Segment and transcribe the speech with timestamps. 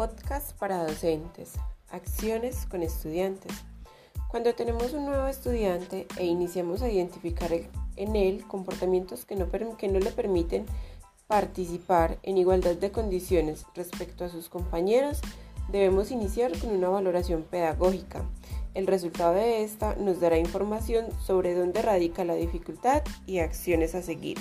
[0.00, 1.56] Podcast para docentes.
[1.90, 3.52] Acciones con estudiantes.
[4.30, 9.88] Cuando tenemos un nuevo estudiante e iniciamos a identificar en él comportamientos que no, que
[9.88, 10.64] no le permiten
[11.26, 15.20] participar en igualdad de condiciones respecto a sus compañeros,
[15.68, 18.22] debemos iniciar con una valoración pedagógica.
[18.72, 24.00] El resultado de esta nos dará información sobre dónde radica la dificultad y acciones a
[24.00, 24.38] seguir.